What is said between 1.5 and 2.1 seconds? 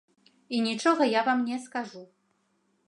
не скажу.